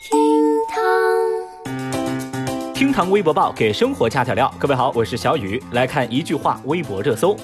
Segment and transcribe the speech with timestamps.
[0.00, 0.18] 厅
[0.66, 0.80] 堂，
[2.72, 4.50] 厅堂微博报给生活加点料。
[4.58, 7.36] 各位好，我是小雨，来看一句话微博热搜。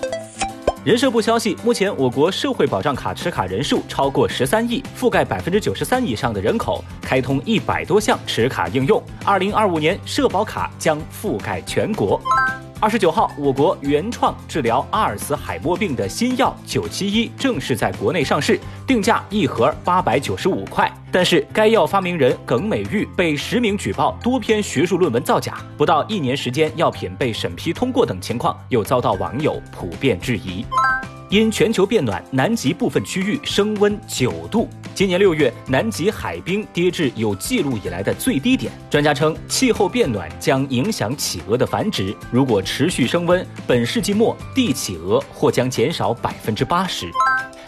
[0.83, 9.03] 人社部消息，目前我国社会保障卡持卡人数超过十三亿，覆盖百分之九十三以上的人口，开通一百多项持卡应用。
[9.23, 12.19] 二零二五年，社保卡将覆盖全国。
[12.87, 20.89] 二十九号，我国原创治疗阿尔茨海默病的新药九七一正式在国内上市，定价一盒八百九十五块。
[21.11, 30.65] 但是，该药发明人耿美玉被实名举报多篇学术论文造假，不到一年时间，药品被审批通过等情况，又遭到网友普遍质疑。
[31.29, 34.69] 因全球变暖，南极部分区域升温九度。
[34.95, 38.73] 今年六月，南极海冰跌至有记录以来的最低点。
[38.89, 42.15] 专家称，气候变暖将影响企鹅的繁殖。
[42.31, 47.11] 如果持续升温，本世纪末帝企鹅或将减少百分之八十。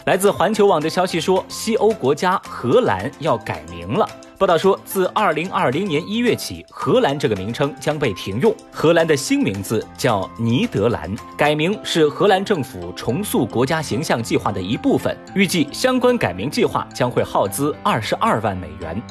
[0.05, 4.07] 来自环球网的消息说，西欧国家荷兰要改名了。
[4.39, 8.55] 报道说，自二零二零年一月起，荷兰这个名称将被停用。
[8.71, 15.13] 荷兰的新名字叫尼德兰，改名是荷兰政府重塑国家形象计划的一部分。
[15.35, 19.03] 预计相关改名计划将会耗资二十二万美元。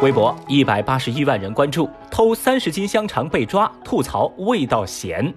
[0.00, 5.34] 微博一百八十一万人关注，偷三十斤香肠被抓，吐槽味道咸。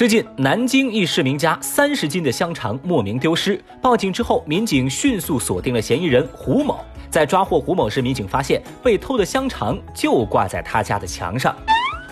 [0.00, 6.80] 最近，南京一市民家三十斤的香肠莫名丢失，报警之后，民警迅速锁定了嫌疑人胡某。
[7.10, 11.54] 在抓获胡某时，民警发现被偷的香肠就挂在他家的墙上。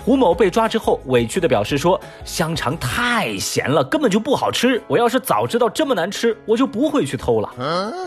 [0.05, 4.83] 胡某被抓之后，委屈地表示说：“香肠太咸了，根本就不好吃。
[4.86, 7.50] 我要是早知道这么难吃，我就不会去偷了。”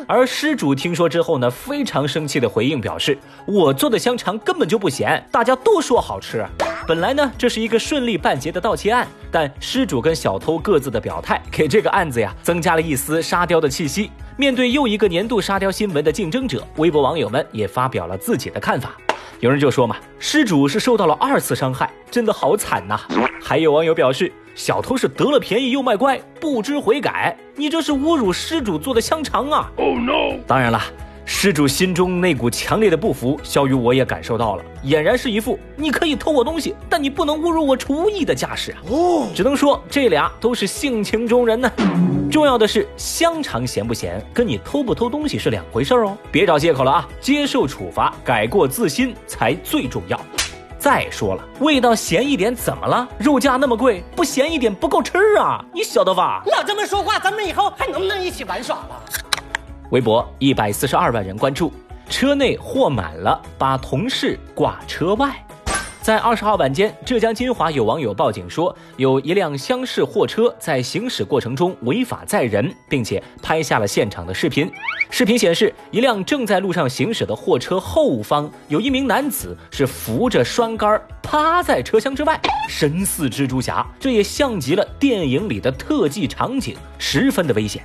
[0.07, 6.45] 而失主听说之后呢，非常生气的回应表示：“我做的香肠根本就不咸，大家都说好吃。”
[6.91, 14.11] 本来呢，这是一个顺利办结的盗窃案，但失主跟小偷各自的表态，给这个案子呀增加了一丝沙雕的气息。
[14.35, 18.91] 面对又一个年度沙雕新闻的竞争者，微博网友们也发表了自己的看法。
[19.39, 22.99] 有人就说嘛，失主是受到了二次伤害，真的好惨呐。
[23.41, 30.37] 还有网友表示，小偷是得了便宜又卖乖，不知悔改，你这是侮辱失主做的香肠啊！Oh no！
[30.45, 30.81] 当然了。
[31.23, 38.77] 失主心中那股强烈的不服，小雨我也感受到了，俨然是一副你可以偷我东西，但你不能侮辱我厨艺的架势啊！
[38.89, 41.71] 哦，只能说这俩都是性情中人呢。
[42.29, 47.07] 重要的是香肠咸不咸，跟你偷不偷东西是两回事哦，别找借口了啊！
[47.19, 50.19] 接受处罚，改过自新才最重要。
[50.77, 53.07] 再说了，味道咸一点怎么了？
[53.19, 55.63] 肉价那么贵，不咸一点不够吃啊！
[55.73, 56.41] 你晓得吧？
[56.47, 59.03] 老这么说话，咱们以后还能不能一起玩耍了？
[59.91, 61.71] 微博一百四十二万人关注，
[62.09, 65.35] 车内货满了，把同事挂车外。
[66.01, 74.71] 在二十号晚间，浙江金华有网友报警说，有一辆厢式货车在行驶过程中违法载人，并且拍下了现场的视频。
[75.09, 87.83] 视频显示，一辆正在路上行驶的货车后方有一名男子是扶着栓杆趴在车厢之外，神似蜘蛛侠，这也像极了电影里的特技场景，十分的危险。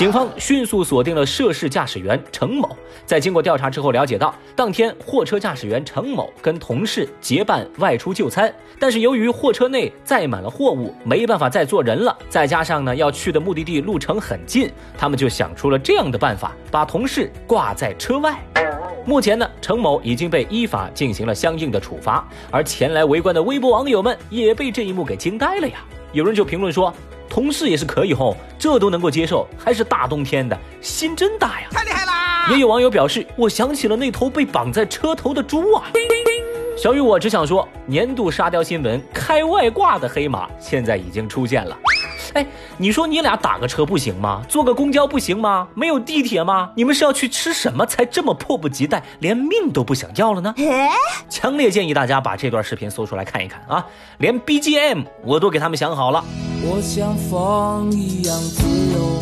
[0.00, 2.74] 警方迅速锁定了涉事驾驶员程某，
[3.04, 18.42] 在经过调查之后了解到，当天货车驾驶员程某跟同事结伴外出就餐，但是由于货车内载满了货物，没办法再坐人了，再加上呢要去的目的地路程很近，他们就想出了这样的办法，把同事挂在车外。
[19.04, 25.84] 目前呢，程某已经被依法进行了相应的处罚，而前来围观的微博网友们也被这一幕给惊呆了呀！
[26.12, 26.90] 有人就评论说。
[27.30, 31.68] 同事也是可以吼，这都能够接受，还是大冬天的，心真大呀！
[31.70, 32.48] 太厉害啦！
[32.50, 35.84] 也有网友表示，我想起了那头被绑在车头的猪啊！
[36.76, 41.76] 小雨，我只想说，年度沙雕新闻开外挂的黑马现在已经出现了。
[42.34, 42.46] 哎，
[42.78, 44.42] 你说你俩打个车不行吗？
[44.48, 45.68] 坐个公交不行吗？
[45.74, 46.70] 没有地铁吗？
[46.74, 50.52] 你们是要去吃什么才这么迫不及待，连命都不想要了呢？
[51.28, 53.86] 强烈建议大家把这段视频搜出来看一看啊！
[54.18, 56.24] 连 BGM 我都给他们想好了。
[56.62, 59.18] 我像风一样自由，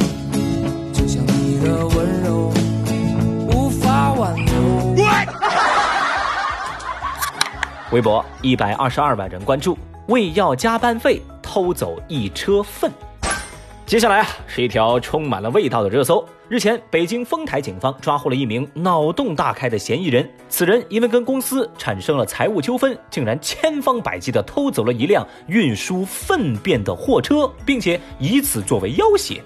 [0.92, 2.52] 就像你的温柔
[3.48, 4.52] 无法挽留。
[7.92, 9.78] 微博一百二十二万人关注，
[10.08, 11.22] 为要加班费。
[11.50, 12.92] 偷走一车粪。
[13.86, 16.22] 接下来啊，是一条充满了味道的热搜。
[16.50, 20.26] 日前，北京丰台警方抓获了一名脑洞大开的嫌疑人。
[20.48, 29.42] 此人因为跟公司产生了财务纠纷，竟然千方百计地偷走了一辆运输粪便的货车，并且以此作为要挟。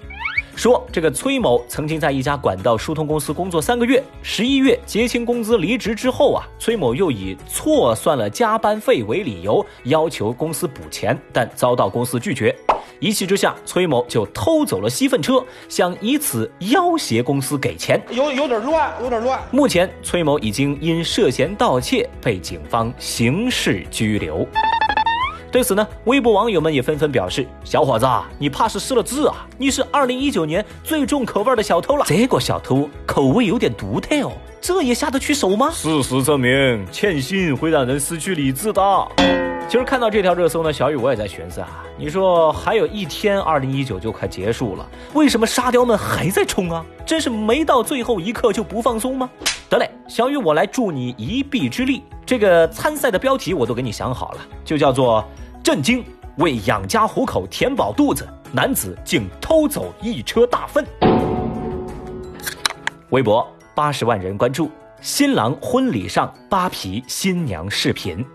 [0.55, 12.55] 说这个崔某曾经在一家管道疏通公司工作三个月，十一月结清工资离职之后啊，崔某又以错算了加班费为理由，要求公司补钱，但遭到公司拒绝。
[12.99, 18.01] 一气之下，崔某就偷走了吸粪车，想以此要挟公司给钱。
[18.11, 19.41] 有有点乱，有点乱。
[19.51, 24.47] 目前，崔某已经因涉嫌盗窃被警方刑事拘留。
[25.53, 28.07] 对此呢，微博网友们也纷纷表示：“小伙子，
[28.39, 29.45] 你怕是失了智啊！
[29.55, 32.03] 你是二零一九年最重口味的小偷了。
[32.07, 39.07] 这个小偷口味有点独特哦，这也下得去手吗？”事实证明，欠薪会让人失去理智的。
[39.69, 44.83] 其实看到这条热搜呢，小雨我也在寻思啊，你说还有一天，二零一九就快结束了，
[45.13, 46.83] 为什么沙雕们还在冲啊？
[47.05, 49.29] 真是没到最后一刻就不放松吗？
[49.69, 52.01] 得嘞，小雨我来助你一臂之力。
[52.25, 55.23] 这个参赛的标题我都给你想好了，就叫做。
[55.63, 56.03] 震惊！
[56.39, 60.85] 为养家糊口填饱肚子，男子竟偷走一车大粪。
[63.11, 64.69] 微博八十万人关注，
[64.99, 68.25] 新郎婚礼上扒皮新娘视频。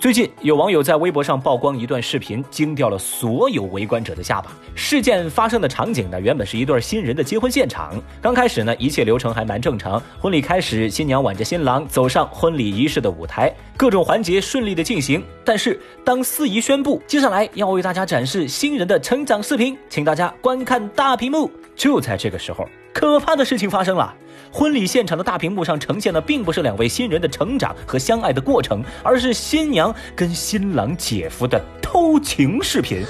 [0.00, 4.50] 最近有网友在微博上曝光一段视频，惊掉了所有围观者的下巴。
[4.74, 8.00] 事件发生的场景呢，原本是一对新人的结婚现场。
[8.22, 10.00] 刚开始呢，一切流程还蛮正常。
[10.20, 15.24] 婚礼开始，新娘挽着新郎走上婚礼仪式的舞台，各种环节顺利的进行。
[15.44, 21.48] 但是当司仪宣布接下来要为大家展示新人的成长视频，请大家观看大屏幕。
[21.76, 24.12] 就在这个时候，可怕的事情发生了。
[24.50, 33.04] 婚礼现场的大屏幕上呈现的并不是两位新人的成长和相爱的过程，而是新娘跟新郎姐夫的偷情视频。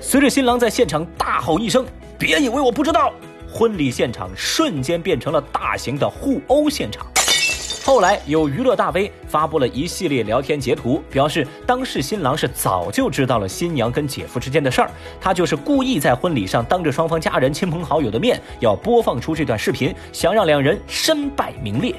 [0.00, 1.84] 随着新郎在现场大吼一声
[2.18, 3.12] ：“别以为我不知道！”
[3.52, 7.04] 婚礼现场瞬间变成了大型的互殴现场。
[7.90, 14.90] 后来有娱乐大 V 发布了一系列聊天截图，表示当事新郎是早就知道了新娘跟姐夫之间的事儿，
[15.20, 21.92] 他就是故意在婚礼上当着双方家人、亲朋好友的面要播放出这段视频，想让两人身败名裂。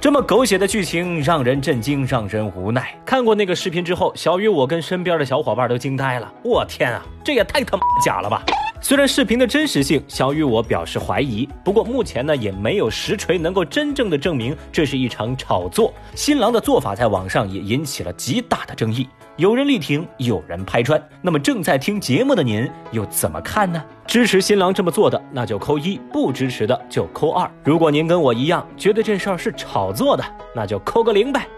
[0.00, 2.92] 这么狗血的剧情让人震惊，让人无奈。
[3.06, 6.28] 看过那个视频之后，小雨我跟身边的小伙伴都惊呆了。
[6.42, 8.42] 我天啊，这也太他妈假了吧！
[8.84, 15.90] 虽然视频的真实性，小雨我表示怀疑，不过目前呢也没有实锤能够真正的证明这是一场炒作。
[16.14, 21.02] 新郎的做法在网上也引起了极大的争议，有人力挺，有人拍砖。
[21.22, 23.82] 那么正在听节目的您又怎么看呢？
[24.06, 27.50] 支持新郎这么做的，那就扣一；不支持的就扣二。
[27.64, 30.22] 如果您跟我一样觉得这事儿是炒作的，
[30.54, 31.48] 那就扣个零呗。